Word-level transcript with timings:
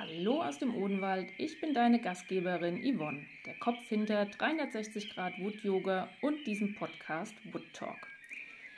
Hallo 0.00 0.42
aus 0.44 0.60
dem 0.60 0.76
Odenwald, 0.76 1.28
ich 1.38 1.60
bin 1.60 1.74
deine 1.74 2.00
Gastgeberin 2.00 2.84
Yvonne, 2.84 3.26
der 3.44 3.54
Kopf 3.54 3.82
hinter 3.88 4.26
360 4.26 5.12
Grad 5.12 5.32
Wood 5.40 5.64
Yoga 5.64 6.08
und 6.22 6.46
diesem 6.46 6.76
Podcast 6.76 7.34
Wood 7.52 7.64
Talk. 7.72 7.98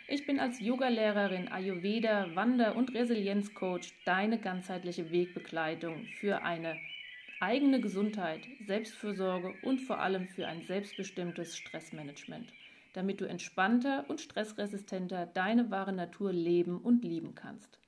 Ich 0.08 0.24
bin 0.24 0.40
als 0.40 0.60
Yogalehrerin, 0.60 1.48
Ayurveda, 1.48 2.34
Wander- 2.34 2.74
und 2.74 2.94
Resilienzcoach 2.94 3.92
deine 4.06 4.38
ganzheitliche 4.38 5.10
Wegbegleitung 5.10 6.06
für 6.18 6.40
eine 6.40 6.78
eigene 7.38 7.82
Gesundheit, 7.82 8.40
Selbstfürsorge 8.64 9.52
und 9.62 9.82
vor 9.82 9.98
allem 9.98 10.26
für 10.26 10.46
ein 10.46 10.62
selbstbestimmtes 10.62 11.54
Stressmanagement, 11.54 12.50
damit 12.94 13.20
du 13.20 13.26
entspannter 13.26 14.06
und 14.08 14.22
stressresistenter 14.22 15.26
deine 15.26 15.70
wahre 15.70 15.92
Natur 15.92 16.32
leben 16.32 16.78
und 16.78 17.04
lieben 17.04 17.34
kannst. 17.34 17.78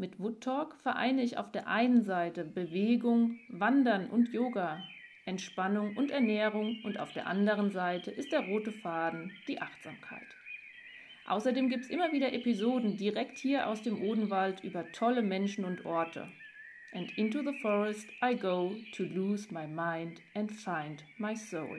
Mit 0.00 0.18
Wood 0.18 0.40
Talk 0.40 0.76
vereine 0.82 1.20
ich 1.20 1.36
auf 1.36 1.52
der 1.52 1.66
einen 1.66 2.04
Seite 2.04 2.42
Bewegung, 2.42 3.38
Wandern 3.50 4.08
und 4.08 4.32
Yoga, 4.32 4.78
Entspannung 5.26 5.94
und 5.94 6.10
Ernährung 6.10 6.78
und 6.84 6.98
auf 6.98 7.12
der 7.12 7.26
anderen 7.26 7.70
Seite 7.70 8.10
ist 8.10 8.32
der 8.32 8.46
rote 8.48 8.72
Faden 8.72 9.30
die 9.46 9.60
Achtsamkeit. 9.60 10.26
Außerdem 11.28 11.68
gibt 11.68 11.84
es 11.84 11.90
immer 11.90 12.12
wieder 12.12 12.32
Episoden 12.32 12.96
direkt 12.96 13.36
hier 13.36 13.68
aus 13.68 13.82
dem 13.82 14.00
Odenwald 14.00 14.64
über 14.64 14.90
tolle 14.92 15.20
Menschen 15.20 15.66
und 15.66 15.84
Orte. 15.84 16.28
And 16.94 17.10
into 17.18 17.40
the 17.42 17.58
forest 17.60 18.08
I 18.24 18.34
go 18.34 18.72
to 18.96 19.02
lose 19.02 19.52
my 19.52 19.66
mind 19.66 20.22
and 20.34 20.50
find 20.50 21.04
my 21.18 21.36
soul. 21.36 21.78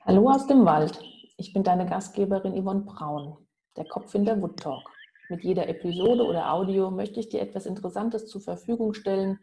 Hallo 0.00 0.28
aus 0.28 0.48
dem 0.48 0.64
Wald. 0.64 1.00
Ich 1.36 1.52
bin 1.52 1.62
deine 1.62 1.86
Gastgeberin 1.86 2.60
Yvonne 2.60 2.80
Braun, 2.80 3.36
der 3.76 3.84
Kopf 3.84 4.16
in 4.16 4.24
der 4.24 4.42
Wood 4.42 4.58
Talk. 4.58 4.90
Mit 5.30 5.44
jeder 5.44 5.68
Episode 5.68 6.26
oder 6.26 6.52
Audio 6.52 6.90
möchte 6.90 7.20
ich 7.20 7.28
dir 7.28 7.40
etwas 7.40 7.64
Interessantes 7.64 8.26
zur 8.26 8.40
Verfügung 8.40 8.94
stellen, 8.94 9.38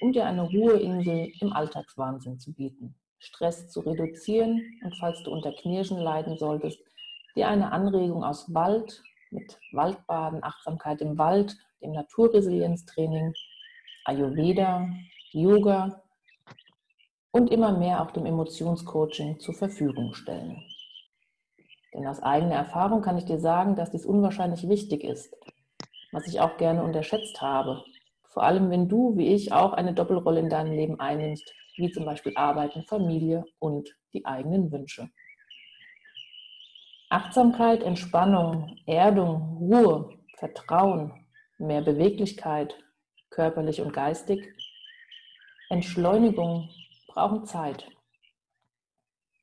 um 0.00 0.10
dir 0.10 0.24
eine 0.24 0.40
Ruheinsel 0.40 1.30
im 1.42 1.52
Alltagswahnsinn 1.52 2.38
zu 2.38 2.54
bieten, 2.54 2.94
Stress 3.18 3.68
zu 3.68 3.80
reduzieren 3.80 4.58
und 4.82 4.96
falls 4.98 5.22
du 5.24 5.30
unter 5.30 5.52
Knirschen 5.52 5.98
leiden 5.98 6.38
solltest, 6.38 6.80
dir 7.36 7.46
eine 7.48 7.72
Anregung 7.72 8.24
aus 8.24 8.54
Wald 8.54 9.02
mit 9.30 9.58
Waldbaden, 9.72 10.42
Achtsamkeit 10.42 11.02
im 11.02 11.18
Wald, 11.18 11.58
dem 11.82 11.92
Naturresilienztraining, 11.92 13.34
Ayurveda, 14.06 14.88
Yoga 15.32 16.02
und 17.32 17.50
immer 17.50 17.76
mehr 17.76 18.00
auch 18.00 18.12
dem 18.12 18.24
Emotionscoaching 18.24 19.40
zur 19.40 19.52
Verfügung 19.52 20.14
stellen. 20.14 20.64
Denn 21.98 22.06
aus 22.06 22.22
eigener 22.22 22.54
Erfahrung 22.54 23.02
kann 23.02 23.18
ich 23.18 23.24
dir 23.24 23.40
sagen, 23.40 23.74
dass 23.74 23.90
dies 23.90 24.06
unwahrscheinlich 24.06 24.68
wichtig 24.68 25.02
ist, 25.02 25.36
was 26.12 26.28
ich 26.28 26.38
auch 26.38 26.56
gerne 26.56 26.84
unterschätzt 26.84 27.42
habe. 27.42 27.82
Vor 28.22 28.44
allem, 28.44 28.70
wenn 28.70 28.88
du, 28.88 29.16
wie 29.16 29.34
ich, 29.34 29.52
auch 29.52 29.72
eine 29.72 29.94
Doppelrolle 29.94 30.38
in 30.38 30.48
deinem 30.48 30.70
Leben 30.70 31.00
einnimmst, 31.00 31.52
wie 31.76 31.90
zum 31.90 32.04
Beispiel 32.04 32.34
Arbeit 32.36 32.76
und 32.76 32.86
Familie 32.88 33.44
und 33.58 33.96
die 34.12 34.24
eigenen 34.24 34.70
Wünsche. 34.70 35.10
Achtsamkeit, 37.10 37.82
Entspannung, 37.82 38.76
Erdung, 38.86 39.56
Ruhe, 39.58 40.10
Vertrauen, 40.36 41.26
mehr 41.58 41.82
Beweglichkeit, 41.82 42.76
körperlich 43.28 43.80
und 43.80 43.92
geistig, 43.92 44.54
Entschleunigung 45.68 46.70
brauchen 47.08 47.44
Zeit. 47.44 47.88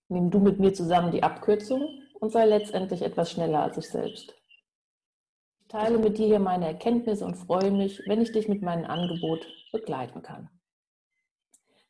Nimm 0.07 0.31
du 0.31 0.39
mit 0.39 0.57
mir 0.57 0.73
zusammen 0.73 1.11
die 1.11 1.21
Abkürzung 1.21 2.04
und 2.19 2.31
sei 2.31 2.45
letztendlich 2.45 3.01
etwas 3.01 3.31
schneller 3.31 3.63
als 3.63 3.77
ich 3.77 3.89
selbst. 3.89 4.33
Ich 5.61 5.67
teile 5.67 5.97
mit 5.97 6.17
dir 6.17 6.27
hier 6.27 6.39
meine 6.39 6.67
Erkenntnisse 6.67 7.25
und 7.25 7.35
freue 7.35 7.71
mich, 7.71 8.01
wenn 8.07 8.21
ich 8.21 8.31
dich 8.31 8.47
mit 8.47 8.61
meinem 8.61 8.85
Angebot 8.85 9.45
begleiten 9.71 10.21
kann. 10.21 10.49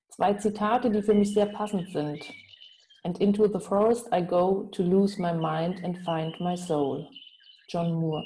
Zwei 0.10 0.34
Zitate, 0.36 0.90
die 0.90 1.02
für 1.02 1.14
mich 1.14 1.34
sehr 1.34 1.48
passend 1.48 1.92
sind. 1.92 2.24
And 3.04 3.20
into 3.20 3.48
the 3.48 3.60
forest 3.60 4.08
I 4.12 4.22
go 4.22 4.70
to 4.72 4.82
lose 4.82 5.22
my 5.22 5.34
mind 5.34 5.84
and 5.84 5.98
find 6.00 6.40
my 6.40 6.56
soul. 6.56 7.08
John 7.68 7.94
Moore. 7.94 8.26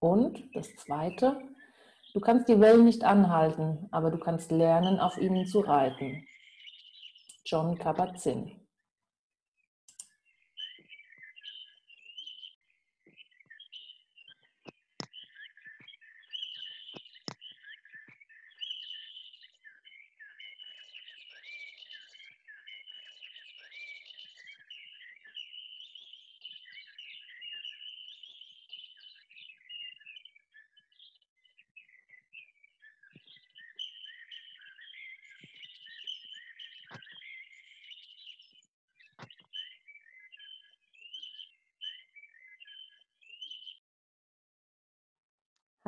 Und 0.00 0.42
das 0.54 0.74
zweite, 0.76 1.38
du 2.14 2.20
kannst 2.20 2.48
die 2.48 2.58
Wellen 2.60 2.84
nicht 2.84 3.04
anhalten, 3.04 3.88
aber 3.90 4.10
du 4.10 4.18
kannst 4.18 4.50
lernen, 4.50 4.98
auf 4.98 5.18
ihnen 5.18 5.46
zu 5.46 5.60
reiten. 5.60 6.26
John 7.44 7.76
Kabat-Zinn. 7.78 8.67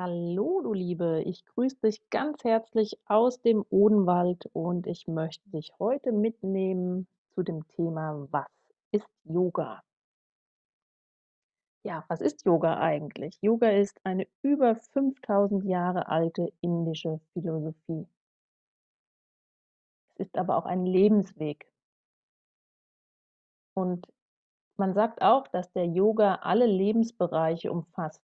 Hallo, 0.03 0.63
du 0.63 0.73
Liebe, 0.73 1.23
ich 1.27 1.45
grüße 1.45 1.77
dich 1.85 2.01
ganz 2.09 2.43
herzlich 2.43 2.99
aus 3.05 3.43
dem 3.43 3.67
Odenwald 3.69 4.49
und 4.55 4.87
ich 4.87 5.07
möchte 5.07 5.47
dich 5.51 5.75
heute 5.79 6.11
mitnehmen 6.11 7.07
zu 7.35 7.43
dem 7.43 7.69
Thema, 7.69 8.27
was 8.31 8.49
ist 8.93 9.07
Yoga? 9.25 9.83
Ja, 11.83 12.03
was 12.09 12.23
ist 12.23 12.47
Yoga 12.47 12.79
eigentlich? 12.79 13.37
Yoga 13.43 13.73
ist 13.73 14.01
eine 14.03 14.27
über 14.41 14.75
5000 14.75 15.67
Jahre 15.67 16.09
alte 16.09 16.51
indische 16.63 17.21
Philosophie. 17.35 18.09
Es 20.15 20.29
ist 20.29 20.39
aber 20.39 20.57
auch 20.57 20.65
ein 20.65 20.87
Lebensweg. 20.87 21.71
Und 23.75 24.07
man 24.79 24.95
sagt 24.95 25.21
auch, 25.21 25.47
dass 25.49 25.71
der 25.73 25.85
Yoga 25.85 26.37
alle 26.37 26.65
Lebensbereiche 26.65 27.71
umfasst. 27.71 28.23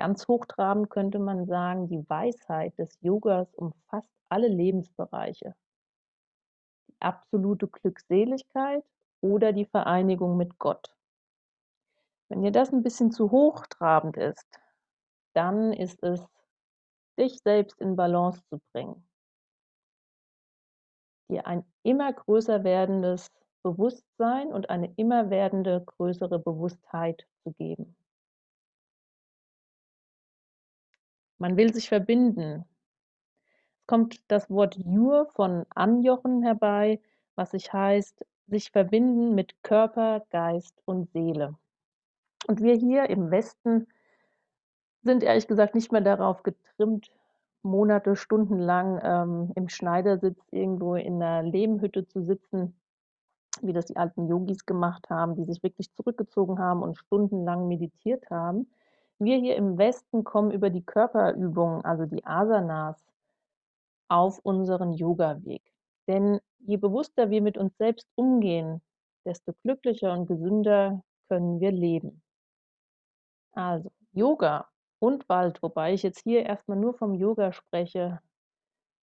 Ganz 0.00 0.26
hochtrabend 0.28 0.88
könnte 0.88 1.18
man 1.18 1.44
sagen, 1.44 1.86
die 1.86 2.08
Weisheit 2.08 2.78
des 2.78 2.98
Yogas 3.02 3.52
umfasst 3.52 4.08
alle 4.30 4.48
Lebensbereiche. 4.48 5.54
Die 6.88 6.96
absolute 7.00 7.68
Glückseligkeit 7.68 8.82
oder 9.20 9.52
die 9.52 9.66
Vereinigung 9.66 10.38
mit 10.38 10.58
Gott. 10.58 10.96
Wenn 12.30 12.40
dir 12.40 12.50
das 12.50 12.72
ein 12.72 12.82
bisschen 12.82 13.10
zu 13.10 13.30
hochtrabend 13.30 14.16
ist, 14.16 14.48
dann 15.34 15.74
ist 15.74 16.02
es, 16.02 16.26
dich 17.18 17.38
selbst 17.42 17.78
in 17.78 17.94
Balance 17.94 18.42
zu 18.48 18.58
bringen. 18.72 19.06
Dir 21.28 21.46
ein 21.46 21.62
immer 21.82 22.10
größer 22.10 22.64
werdendes 22.64 23.30
Bewusstsein 23.62 24.50
und 24.50 24.70
eine 24.70 24.94
immer 24.96 25.28
werdende 25.28 25.84
größere 25.84 26.38
Bewusstheit 26.38 27.26
zu 27.42 27.52
geben. 27.52 27.99
Man 31.40 31.56
will 31.56 31.72
sich 31.72 31.88
verbinden. 31.88 32.66
Es 33.78 33.86
kommt 33.86 34.30
das 34.30 34.50
Wort 34.50 34.76
Jur 34.76 35.26
von 35.34 35.64
anjochen 35.70 36.42
herbei, 36.42 37.00
was 37.34 37.52
sich 37.52 37.72
heißt, 37.72 38.26
sich 38.46 38.70
verbinden 38.70 39.34
mit 39.34 39.62
Körper, 39.62 40.26
Geist 40.28 40.82
und 40.84 41.10
Seele. 41.12 41.56
Und 42.46 42.60
wir 42.60 42.74
hier 42.74 43.08
im 43.08 43.30
Westen 43.30 43.86
sind 45.02 45.22
ehrlich 45.22 45.48
gesagt 45.48 45.74
nicht 45.74 45.90
mehr 45.92 46.02
darauf 46.02 46.42
getrimmt, 46.42 47.10
Monate, 47.62 48.16
Stunden 48.16 48.58
lang 48.58 49.00
ähm, 49.02 49.52
im 49.54 49.70
Schneidersitz 49.70 50.38
irgendwo 50.50 50.94
in 50.94 51.22
einer 51.22 51.42
Lehmhütte 51.42 52.06
zu 52.06 52.22
sitzen, 52.22 52.78
wie 53.62 53.72
das 53.72 53.86
die 53.86 53.96
alten 53.96 54.28
Yogis 54.28 54.66
gemacht 54.66 55.08
haben, 55.08 55.36
die 55.36 55.44
sich 55.44 55.62
wirklich 55.62 55.90
zurückgezogen 55.94 56.58
haben 56.58 56.82
und 56.82 56.98
stundenlang 56.98 57.66
meditiert 57.66 58.28
haben, 58.28 58.70
wir 59.20 59.38
hier 59.38 59.56
im 59.56 59.78
Westen 59.78 60.24
kommen 60.24 60.50
über 60.50 60.70
die 60.70 60.82
Körperübungen, 60.82 61.84
also 61.84 62.06
die 62.06 62.24
Asanas, 62.24 62.96
auf 64.08 64.40
unseren 64.42 64.92
Yoga-Weg. 64.92 65.62
Denn 66.08 66.40
je 66.58 66.76
bewusster 66.76 67.30
wir 67.30 67.42
mit 67.42 67.56
uns 67.56 67.76
selbst 67.76 68.08
umgehen, 68.16 68.82
desto 69.24 69.52
glücklicher 69.62 70.12
und 70.12 70.26
gesünder 70.26 71.02
können 71.28 71.60
wir 71.60 71.70
leben. 71.70 72.22
Also 73.52 73.90
Yoga 74.12 74.68
und 74.98 75.28
Wald, 75.28 75.62
wobei 75.62 75.94
ich 75.94 76.02
jetzt 76.02 76.22
hier 76.22 76.44
erstmal 76.44 76.78
nur 76.78 76.94
vom 76.94 77.14
Yoga 77.14 77.52
spreche, 77.52 78.20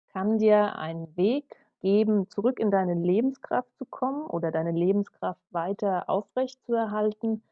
kann 0.09 0.39
dir 0.39 0.75
einen 0.77 1.15
Weg 1.15 1.55
geben, 1.79 2.29
zurück 2.29 2.59
in 2.59 2.71
deine 2.71 2.95
Lebenskraft 2.95 3.69
zu 3.77 3.85
kommen 3.85 4.25
oder 4.25 4.51
deine 4.51 4.71
Lebenskraft 4.71 5.41
weiter 5.51 6.09
aufrecht 6.09 6.61
zu 6.65 6.73
erhalten 6.73 7.43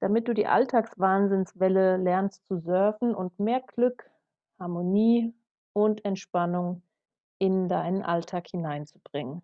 damit 0.00 0.28
du 0.28 0.34
die 0.34 0.46
Alltagswahnsinnswelle 0.46 1.96
lernst 1.96 2.46
zu 2.46 2.58
surfen 2.58 3.14
und 3.14 3.38
mehr 3.38 3.60
Glück, 3.60 4.10
Harmonie 4.58 5.34
und 5.72 6.04
Entspannung 6.04 6.82
in 7.38 7.68
deinen 7.68 8.02
Alltag 8.02 8.48
hineinzubringen. 8.48 9.42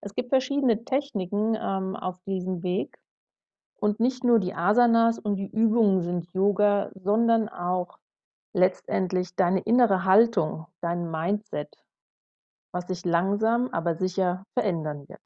Es 0.00 0.14
gibt 0.14 0.28
verschiedene 0.28 0.84
Techniken 0.84 1.56
ähm, 1.58 1.96
auf 1.96 2.18
diesem 2.26 2.62
Weg 2.62 2.98
und 3.76 4.00
nicht 4.00 4.22
nur 4.22 4.38
die 4.38 4.54
Asanas 4.54 5.18
und 5.18 5.36
die 5.36 5.48
Übungen 5.48 6.02
sind 6.02 6.32
Yoga, 6.32 6.90
sondern 6.94 7.48
auch 7.48 7.98
letztendlich 8.52 9.34
deine 9.34 9.60
innere 9.60 10.04
Haltung, 10.04 10.66
dein 10.80 11.10
Mindset, 11.10 11.74
was 12.72 12.86
sich 12.86 13.04
langsam, 13.04 13.68
aber 13.68 13.96
sicher 13.96 14.44
verändern 14.54 15.08
wird. 15.08 15.20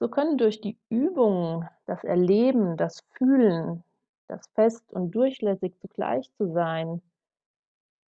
So 0.00 0.08
können 0.08 0.38
durch 0.38 0.60
die 0.60 0.78
Übungen, 0.88 1.68
das 1.86 2.04
Erleben, 2.04 2.76
das 2.76 3.00
Fühlen, 3.12 3.84
das 4.28 4.46
fest 4.54 4.92
und 4.92 5.14
durchlässig 5.14 5.78
zugleich 5.80 6.30
zu 6.36 6.52
sein, 6.52 7.00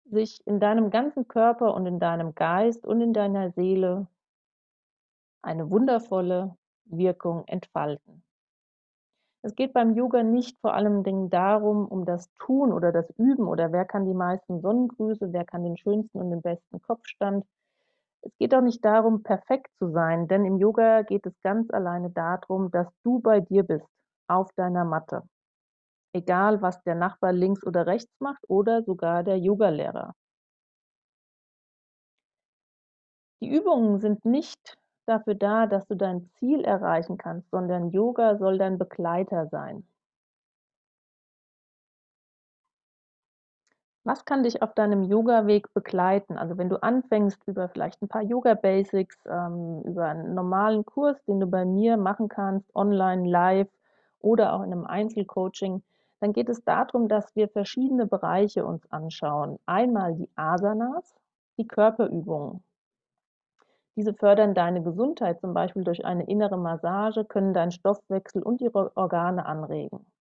sich 0.05 0.47
in 0.47 0.61
deinem 0.61 0.91
ganzen 0.91 1.27
Körper 1.29 1.75
und 1.75 1.87
in 1.87 1.99
deinem 1.99 2.35
Geist 2.35 2.87
und 2.87 3.01
in 3.01 3.13
deiner 3.13 3.51
Seele 3.53 4.07
eine 5.43 5.71
wundervolle 5.71 6.57
Wirkung 6.85 7.45
entfalten. 7.47 8.23
Es 9.45 9.57
geht 9.57 9.73
beim 9.73 9.97
Yoga 9.97 10.23
nicht 10.23 10.61
vor 10.61 10.75
allem 10.75 11.03
Dingen 11.03 11.29
darum, 11.29 11.89
um 11.89 12.05
das 12.05 12.33
Tun 12.35 12.73
oder 12.73 12.93
das 12.93 13.11
Üben 13.19 13.49
oder 13.49 13.73
wer 13.73 13.85
kann 13.85 14.07
die 14.07 14.15
meisten 14.15 14.61
Sonnengrüße, 14.61 15.33
wer 15.33 15.45
kann 15.45 15.65
den 15.65 15.77
schönsten 15.77 16.21
und 16.21 16.31
den 16.31 16.43
besten 16.43 16.81
Kopfstand. 16.81 17.45
Es 18.23 18.33
geht 18.39 18.55
auch 18.55 18.61
nicht 18.63 18.85
darum, 18.85 19.23
perfekt 19.23 19.69
zu 19.79 19.91
sein, 19.91 20.29
denn 20.29 20.45
im 20.45 20.57
Yoga 20.59 21.03
geht 21.03 21.27
es 21.27 21.35
ganz 21.43 21.71
alleine 21.71 22.11
darum, 22.11 22.71
dass 22.71 22.89
du 23.03 23.21
bei 23.21 23.41
dir 23.41 23.65
bist, 23.65 23.87
auf 24.29 24.53
deiner 24.55 24.85
Matte. 24.85 25.23
Egal, 26.15 26.63
was 26.63 26.83
der 26.85 26.95
Nachbar 26.95 27.33
links 27.33 27.67
oder 27.67 27.87
rechts 27.87 28.13
macht 28.21 28.43
oder 28.49 28.83
sogar 28.83 29.25
der 29.25 29.39
Yogalehrer. 29.39 30.15
Die 33.41 33.49
Übungen 33.49 33.99
sind 33.99 34.25
nicht 34.25 34.79
dafür 35.07 35.35
da, 35.35 35.67
dass 35.67 35.85
du 35.89 35.97
dein 35.97 36.31
Ziel 36.39 36.65
erreichen 36.65 37.19
kannst, 37.19 37.51
sondern 37.51 37.91
Yoga 37.91 38.37
soll 38.37 38.57
dein 38.57 38.79
Begleiter 38.79 39.49
sein. 39.49 39.85
Was 44.05 44.25
kann 44.25 44.43
dich 44.43 44.63
auf 44.63 44.75
deinem 44.75 45.05
Yoga-Weg 45.05 45.73
begleiten? 45.75 46.37
Also 46.37 46.59
wenn 46.59 46.69
du 46.69 46.83
anfängst 46.83 47.41
über 47.47 47.69
vielleicht 47.69 48.03
ein 48.03 48.09
paar 48.09 48.23
Yoga-Basics, 48.23 49.17
ähm, 49.27 49.83
über 49.85 50.07
einen 50.07 50.35
normalen 50.35 50.85
Kurs, 50.85 51.23
den 51.25 51.39
du 51.39 51.47
bei 51.47 51.65
mir 51.65 51.97
machen 51.97 52.29
kannst, 52.29 52.75
online, 52.75 53.29
live 53.29 53.69
oder 54.21 54.55
auch 54.55 54.63
in 54.63 54.73
einem 54.73 54.87
Einzelcoaching, 54.87 55.83
dann 56.21 56.33
geht 56.33 56.49
es 56.49 56.65
darum, 56.65 57.09
dass 57.09 57.35
wir 57.37 57.49
verschiedene 57.49 58.07
Bereiche 58.07 58.67
uns 58.67 58.91
anschauen. 58.91 59.59
Einmal 59.67 60.15
die 60.15 60.31
Asanas, 60.35 61.15
die 61.57 61.67
Körperübungen. 61.67 62.65
Diese 63.97 64.15
fördern 64.15 64.55
deine 64.55 64.83
Gesundheit 64.83 65.41
zum 65.41 65.55
Beispiel 65.55 65.85
durch 65.85 66.05
eine 66.05 66.27
innere 66.27 66.59
Massage, 66.59 67.25
können 67.25 67.55
deinen 67.55 67.73
Stoffwechsel 67.73 68.43
und 68.43 68.61
die 68.61 68.75
Organe 68.75 69.47
anregen. 69.47 70.12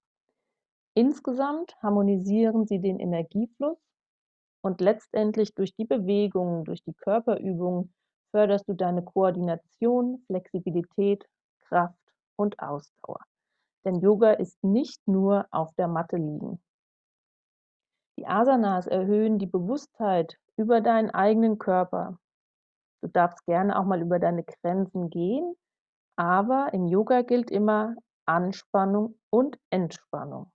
Insgesamt 0.94 1.76
harmonisieren 1.82 2.66
sie 2.66 2.80
den 2.80 3.00
Energiefluss 3.00 3.78
und 4.62 4.82
letztendlich 4.82 5.54
durch 5.56 5.74
die 5.76 5.86
Bewegungen, 5.86 6.66
durch 6.66 6.84
die 6.84 6.94
Körperübungen 6.94 7.94
förderst 8.32 8.68
du 8.68 8.74
deine 8.74 9.04
Koordination, 9.04 10.24
Flexibilität, 10.28 11.26
Kraft 11.62 11.98
und 12.36 12.60
Ausdauer. 12.60 13.22
Denn 13.86 14.00
Yoga 14.00 14.32
ist 14.34 14.64
nicht 14.64 15.02
nur 15.08 15.48
auf 15.52 15.74
der 15.76 15.88
Matte 15.88 16.18
liegen. 16.18 16.62
Die 18.18 18.28
Asanas 18.28 18.88
erhöhen 18.88 19.40
die 19.40 19.48
Bewusstheit 19.48 20.38
über 20.58 20.82
deinen 20.82 21.10
eigenen 21.10 21.58
Körper, 21.58 22.20
Du 23.02 23.08
darfst 23.08 23.44
gerne 23.46 23.78
auch 23.80 23.86
mal 23.86 24.02
über 24.02 24.20
deine 24.20 24.44
Grenzen 24.44 25.10
gehen, 25.10 25.56
aber 26.16 26.70
im 26.74 26.88
Yoga 26.88 27.24
gilt 27.24 27.50
immer 27.50 27.96
Anspannung 28.28 29.20
und 29.32 29.58
Entspannung. 29.72 30.52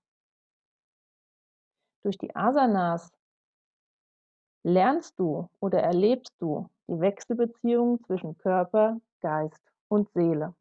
Durch 2.07 2.19
die 2.19 2.37
Asanas 2.37 3.11
lernst 4.63 5.19
du 5.19 5.49
oder 5.59 5.83
erlebst 5.83 6.33
du 6.39 6.69
die 6.87 7.01
Wechselbeziehung 7.01 8.01
zwischen 8.05 8.39
Körper, 8.39 9.01
Geist 9.21 9.61
und 9.89 10.09
Seele. 10.13 10.55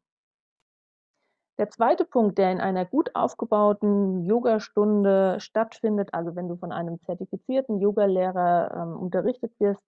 Der 1.58 1.70
zweite 1.70 2.04
Punkt, 2.04 2.38
der 2.38 2.50
in 2.50 2.60
einer 2.60 2.84
gut 2.84 3.14
aufgebauten 3.14 4.24
Yogastunde 4.24 5.38
stattfindet, 5.38 6.12
also 6.12 6.34
wenn 6.34 6.48
du 6.48 6.56
von 6.56 6.72
einem 6.72 7.00
zertifizierten 7.02 7.78
Yogalehrer 7.78 8.72
ähm, 8.74 8.96
unterrichtet 8.96 9.52
wirst, 9.60 9.84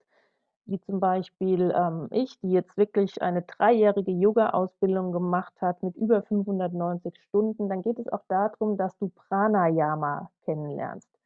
wie 0.63 0.79
zum 0.79 1.01
Beispiel 1.01 1.73
ähm, 1.75 2.07
ich, 2.11 2.39
die 2.39 2.51
jetzt 2.51 2.77
wirklich 2.77 3.21
eine 3.21 3.41
dreijährige 3.41 4.11
Yoga-Ausbildung 4.11 5.11
gemacht 5.11 5.55
hat 5.59 5.83
mit 5.83 5.97
über 5.97 6.21
590 6.21 7.21
Stunden, 7.27 7.67
dann 7.67 7.81
geht 7.81 7.99
es 7.99 8.07
auch 8.07 8.23
darum, 8.29 8.77
dass 8.77 8.97
du 8.97 9.09
Pranayama 9.09 10.31
kennenlernst. 10.45 11.18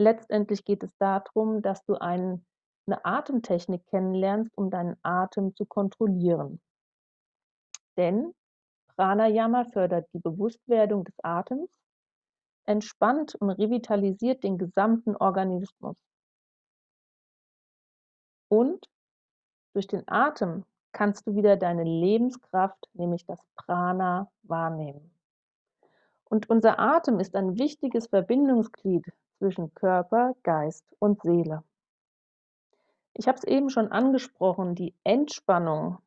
Letztendlich 0.00 0.64
geht 0.64 0.82
es 0.82 0.96
darum, 0.96 1.60
dass 1.60 1.84
du 1.84 1.94
ein, 1.94 2.42
eine 2.86 3.04
Atemtechnik 3.04 3.84
kennenlernst, 3.88 4.56
um 4.56 4.70
deinen 4.70 4.96
Atem 5.02 5.54
zu 5.54 5.66
kontrollieren. 5.66 6.58
Denn 7.98 8.32
Pranayama 8.96 9.66
fördert 9.66 10.08
die 10.14 10.18
Bewusstwerdung 10.18 11.04
des 11.04 11.14
Atems, 11.22 11.68
entspannt 12.64 13.34
und 13.34 13.50
revitalisiert 13.50 14.42
den 14.42 14.56
gesamten 14.56 15.16
Organismus. 15.16 15.96
Und 18.48 18.86
durch 19.74 19.86
den 19.86 20.08
Atem 20.08 20.64
kannst 20.92 21.26
du 21.26 21.34
wieder 21.34 21.58
deine 21.58 21.84
Lebenskraft, 21.84 22.88
nämlich 22.94 23.26
das 23.26 23.42
Prana, 23.54 24.30
wahrnehmen. 24.44 25.14
Und 26.24 26.48
unser 26.48 26.78
Atem 26.78 27.20
ist 27.20 27.36
ein 27.36 27.58
wichtiges 27.58 28.06
Verbindungsglied 28.06 29.04
zwischen 29.40 29.74
Körper, 29.74 30.34
Geist 30.42 30.84
und 30.98 31.22
Seele. 31.22 31.64
Ich 33.14 33.26
habe 33.26 33.38
es 33.38 33.44
eben 33.44 33.70
schon 33.70 33.90
angesprochen, 33.90 34.74
die 34.74 34.94
Entspannung, 35.02 35.98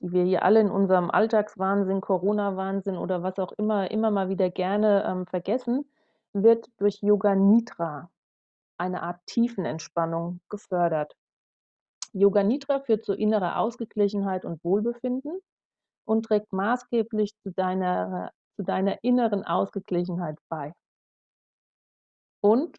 die 0.00 0.12
wir 0.12 0.24
hier 0.24 0.42
alle 0.42 0.60
in 0.60 0.70
unserem 0.70 1.10
Alltagswahnsinn, 1.10 2.00
Corona-Wahnsinn 2.00 2.96
oder 2.96 3.22
was 3.22 3.38
auch 3.38 3.52
immer, 3.52 3.90
immer 3.90 4.10
mal 4.10 4.28
wieder 4.30 4.50
gerne 4.50 5.04
ähm, 5.06 5.26
vergessen, 5.26 5.88
wird 6.32 6.68
durch 6.78 7.02
Yoga 7.02 7.34
Nidra, 7.34 8.10
eine 8.78 9.02
Art 9.02 9.20
Tiefenentspannung, 9.26 10.40
gefördert. 10.48 11.14
Yoga 12.12 12.42
Nidra 12.42 12.80
führt 12.80 13.04
zu 13.04 13.12
innerer 13.12 13.58
Ausgeglichenheit 13.58 14.44
und 14.46 14.64
Wohlbefinden 14.64 15.40
und 16.06 16.24
trägt 16.24 16.52
maßgeblich 16.52 17.36
zu 17.42 17.50
deiner, 17.52 18.32
zu 18.56 18.62
deiner 18.62 19.02
inneren 19.04 19.44
Ausgeglichenheit 19.44 20.38
bei. 20.48 20.72
Und, 22.40 22.78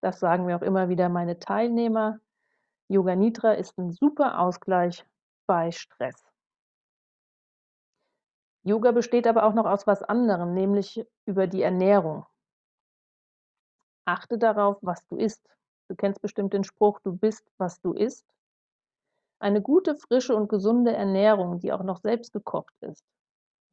das 0.00 0.20
sagen 0.20 0.46
mir 0.46 0.56
auch 0.56 0.62
immer 0.62 0.88
wieder 0.88 1.08
meine 1.08 1.38
Teilnehmer, 1.38 2.20
Yoga 2.88 3.16
Nidra 3.16 3.52
ist 3.52 3.76
ein 3.78 3.90
super 3.90 4.38
Ausgleich 4.38 5.04
bei 5.46 5.72
Stress. 5.72 6.22
Yoga 8.62 8.92
besteht 8.92 9.26
aber 9.26 9.44
auch 9.44 9.54
noch 9.54 9.66
aus 9.66 9.86
was 9.86 10.02
anderem, 10.02 10.54
nämlich 10.54 11.04
über 11.24 11.46
die 11.46 11.62
Ernährung. 11.62 12.26
Achte 14.04 14.38
darauf, 14.38 14.78
was 14.82 15.06
du 15.06 15.16
isst. 15.16 15.48
Du 15.88 15.96
kennst 15.96 16.20
bestimmt 16.20 16.52
den 16.52 16.64
Spruch, 16.64 17.00
du 17.00 17.16
bist, 17.16 17.44
was 17.58 17.80
du 17.80 17.92
isst. 17.92 18.24
Eine 19.38 19.62
gute, 19.62 19.96
frische 19.96 20.34
und 20.34 20.48
gesunde 20.48 20.92
Ernährung, 20.94 21.60
die 21.60 21.72
auch 21.72 21.82
noch 21.82 21.98
selbst 21.98 22.32
gekocht 22.32 22.74
ist. 22.80 23.04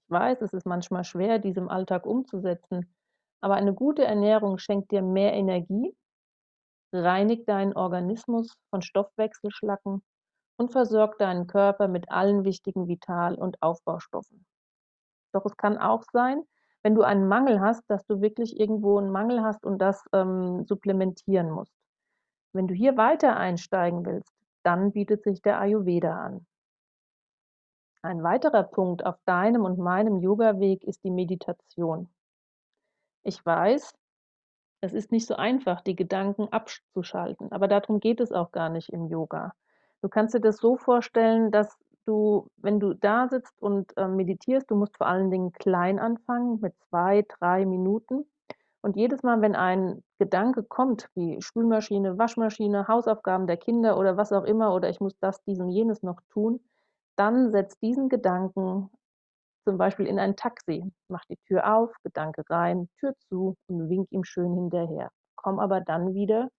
Ich 0.05 0.11
weiß, 0.11 0.41
es 0.41 0.53
ist 0.53 0.65
manchmal 0.65 1.03
schwer, 1.03 1.39
dies 1.39 1.57
im 1.57 1.69
Alltag 1.69 2.05
umzusetzen, 2.05 2.93
aber 3.41 3.55
eine 3.55 3.73
gute 3.73 4.05
Ernährung 4.05 4.57
schenkt 4.57 4.91
dir 4.91 5.01
mehr 5.01 5.33
Energie, 5.33 5.95
reinigt 6.93 7.49
deinen 7.49 7.73
Organismus 7.73 8.55
von 8.69 8.81
Stoffwechselschlacken 8.81 10.03
und 10.57 10.71
versorgt 10.71 11.21
deinen 11.21 11.47
Körper 11.47 11.87
mit 11.87 12.11
allen 12.11 12.45
wichtigen 12.45 12.87
Vital- 12.87 13.35
und 13.35 13.61
Aufbaustoffen. 13.61 14.45
Doch 15.33 15.45
es 15.45 15.57
kann 15.57 15.77
auch 15.77 16.03
sein, 16.11 16.43
wenn 16.83 16.95
du 16.95 17.01
einen 17.01 17.27
Mangel 17.27 17.61
hast, 17.61 17.83
dass 17.89 18.05
du 18.05 18.21
wirklich 18.21 18.59
irgendwo 18.59 18.97
einen 18.99 19.09
Mangel 19.09 19.41
hast 19.41 19.65
und 19.65 19.79
das 19.79 20.03
ähm, 20.13 20.65
supplementieren 20.65 21.49
musst. 21.49 21.73
Wenn 22.53 22.67
du 22.67 22.73
hier 22.73 22.97
weiter 22.97 23.35
einsteigen 23.35 24.05
willst, 24.05 24.31
dann 24.63 24.91
bietet 24.91 25.23
sich 25.23 25.41
der 25.41 25.59
Ayurveda 25.59 26.15
an. 26.15 26.45
Ein 28.01 28.21
weiterer 28.21 28.63
Punkt 28.63 29.05
auf 29.05 29.15
deinem 29.25 29.63
und 29.63 29.79
meinem 29.79 30.19
Yoga-Weg 30.19 30.83
ist 30.83 31.03
die 31.03 31.09
Meditation. 31.09 32.09
Ich 33.23 33.43
weiß, 33.45 33.93
es 34.83 34.91
ist 34.91 35.13
nicht 35.13 35.27
so 35.27 35.35
einfach, 35.35 35.79
die 35.81 35.95
Gedanken 35.95 36.49
abzuschalten, 36.51 37.51
aber 37.53 37.69
darum 37.69 38.01
geht 38.01 38.19
es 38.19 38.33
auch 38.33 38.51
gar 38.51 38.67
nicht 38.69 38.89
im 38.89 39.07
Yoga. 39.07 39.53
Du 40.01 40.09
kannst 40.09 40.35
dir 40.35 40.41
das 40.41 40.57
so 40.57 40.75
vorstellen, 40.75 41.51
dass 41.51 41.77
du, 42.05 42.49
wenn 42.57 42.81
du 42.81 42.93
da 42.93 43.29
sitzt 43.29 43.61
und 43.61 43.95
äh, 43.97 44.07
meditierst, 44.09 44.69
du 44.69 44.75
musst 44.75 44.97
vor 44.97 45.07
allen 45.07 45.31
Dingen 45.31 45.53
klein 45.53 45.99
anfangen, 45.99 46.59
mit 46.59 46.73
zwei, 46.89 47.25
drei 47.39 47.65
Minuten 47.65 48.25
Und 48.81 48.97
jedes 48.97 49.23
Mal, 49.23 49.41
wenn 49.41 49.55
ein 49.55 50.03
Gedanke 50.19 50.63
kommt, 50.63 51.09
wie 51.15 51.41
Spülmaschine, 51.41 52.17
Waschmaschine, 52.17 52.87
Hausaufgaben 52.89 53.47
der 53.47 53.57
Kinder 53.57 53.97
oder 53.97 54.17
was 54.17 54.33
auch 54.33 54.43
immer, 54.43 54.73
oder 54.75 54.89
ich 54.89 54.99
muss 54.99 55.17
das, 55.19 55.41
dies 55.45 55.59
und 55.59 55.71
jenes 55.71 56.03
noch 56.03 56.19
tun, 56.31 56.59
dann 57.15 57.51
setz 57.51 57.79
diesen 57.79 58.09
Gedanken 58.09 58.89
zum 59.63 59.77
Beispiel 59.77 60.07
in 60.07 60.19
ein 60.19 60.35
Taxi, 60.35 60.83
mach 61.07 61.23
die 61.25 61.37
Tür 61.47 61.75
auf, 61.75 61.91
Gedanke 62.03 62.43
rein, 62.49 62.89
Tür 62.99 63.13
zu 63.29 63.55
und 63.67 63.89
wink 63.89 64.11
ihm 64.11 64.23
schön 64.23 64.53
hinterher. 64.53 65.09
Komm 65.35 65.59
aber 65.59 65.81
dann 65.81 66.13
wieder 66.13 66.49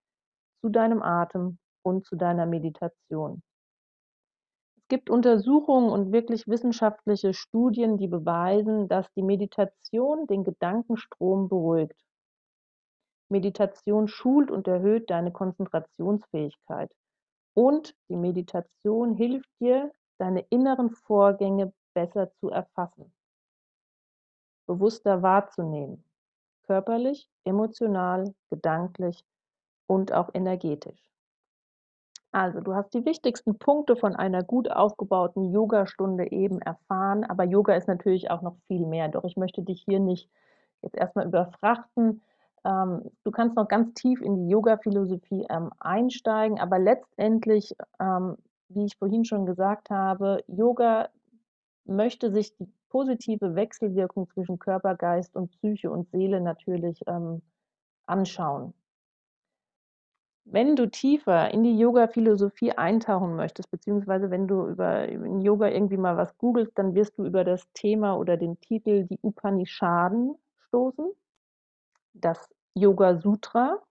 zu 0.61 0.69
deinem 0.71 1.03
Atem 1.03 1.59
und 1.83 2.07
zu 2.07 2.17
deiner 2.17 2.47
Meditation. 2.47 3.43
Es 4.77 4.89
gibt 4.89 5.11
Untersuchungen 5.11 5.91
und 5.91 6.13
wirklich 6.13 6.47
wissenschaftliche 6.47 7.33
Studien, 7.33 7.97
die 7.97 8.09
beweisen, 8.09 8.89
dass 8.89 9.11
die 9.15 9.23
Meditation 9.23 10.27
den 10.27 10.45
Gedankenstrom 10.45 11.49
beruhigt. 11.49 11.99
Meditation 13.31 14.09
schult 14.09 14.51
und 14.51 14.69
erhöht 14.69 15.11
deine 15.11 15.33
Konzentrationsfähigkeit. 15.33 16.91
Und 17.55 17.95
die 18.09 18.17
Meditation 18.17 19.15
hilft 19.15 19.49
dir, 19.61 19.91
deine 20.19 20.41
inneren 20.51 20.91
Vorgänge 20.91 21.73
besser 21.95 22.33
zu 22.35 22.51
erfassen, 22.51 23.13
bewusster 24.67 25.23
wahrzunehmen, 25.23 26.05
körperlich, 26.65 27.29
emotional, 27.45 28.35
gedanklich 28.51 29.25
und 29.87 30.13
auch 30.13 30.31
energetisch. 30.35 31.01
Also, 32.33 32.61
du 32.61 32.75
hast 32.75 32.93
die 32.95 33.05
wichtigsten 33.05 33.59
Punkte 33.59 33.95
von 33.95 34.17
einer 34.17 34.43
gut 34.43 34.69
aufgebauten 34.69 35.53
Yogastunde 35.53 36.33
eben 36.33 36.61
erfahren, 36.61 37.23
aber 37.23 37.45
Yoga 37.45 37.75
ist 37.75 37.87
natürlich 37.87 38.29
auch 38.29 38.43
noch 38.43 38.57
viel 38.67 38.87
mehr. 38.87 39.09
Doch 39.09 39.23
ich 39.23 39.37
möchte 39.37 39.63
dich 39.63 39.83
hier 39.87 40.01
nicht 40.01 40.29
jetzt 40.83 40.97
erstmal 40.97 41.27
überfrachten. 41.27 42.23
Ähm, 42.65 43.11
du 43.23 43.31
kannst 43.31 43.55
noch 43.55 43.69
ganz 43.69 43.95
tief 43.95 44.21
in 44.21 44.35
die 44.35 44.49
Yoga-Philosophie 44.49 45.47
ähm, 45.49 45.71
einsteigen, 45.79 46.59
aber 46.59 46.81
letztendlich, 46.81 47.77
ähm, 48.01 48.37
wie 48.69 48.87
ich 48.87 48.97
vorhin 48.97 49.25
schon 49.25 49.47
gesagt 49.47 49.91
habe, 49.91 50.43
Yoga 50.49 51.11
möchte 51.85 52.31
sich 52.31 52.57
die 52.57 52.69
positive 52.89 53.55
Wechselwirkung 53.55 54.29
zwischen 54.29 54.59
Körper, 54.59 54.95
Geist 54.95 55.35
und 55.37 55.51
Psyche 55.51 55.91
und 55.91 56.11
Seele 56.11 56.41
natürlich 56.41 57.03
ähm, 57.07 57.43
anschauen. 58.07 58.75
Wenn 60.47 60.77
du 60.77 60.91
tiefer 60.91 61.51
in 61.53 61.63
die 61.63 61.79
Yoga-Philosophie 61.79 62.73
eintauchen 62.73 63.35
möchtest, 63.35 63.71
beziehungsweise 63.71 64.31
wenn 64.31 64.47
du 64.47 64.69
über 64.69 65.09
in 65.09 65.41
Yoga 65.41 65.69
irgendwie 65.69 65.97
mal 65.97 66.19
was 66.19 66.37
googelst, 66.37 66.79
dann 66.79 66.95
wirst 66.95 67.17
du 67.19 67.25
über 67.25 67.45
das 67.45 67.67
Thema 67.73 68.17
oder 68.19 68.37
den 68.37 68.61
Titel 68.61 69.05
die 69.05 69.19
Upanishaden 69.23 70.37
stoßen, 70.67 71.11
das 72.13 72.39
Yoga 72.75 73.17
Sutra, 73.17 73.83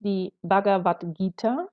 die 0.00 0.34
Bhagavad 0.42 1.04
Gita 1.14 1.68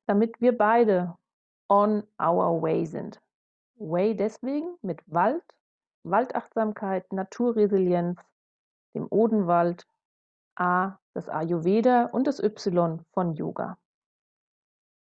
damit 0.06 0.40
wir 0.40 0.56
beide 0.56 1.16
on 1.68 2.02
our 2.20 2.60
way 2.62 2.84
sind. 2.84 3.20
Way 3.76 4.14
deswegen 4.14 4.76
mit 4.82 5.02
Wald, 5.06 5.42
Waldachtsamkeit, 6.04 7.12
Naturresilienz, 7.12 8.20
dem 8.94 9.06
Odenwald, 9.10 9.86
A, 10.56 10.98
das 11.14 11.28
Ayurveda 11.28 12.06
und 12.06 12.26
das 12.26 12.40
Y 12.40 13.04
von 13.12 13.34
Yoga. 13.34 13.78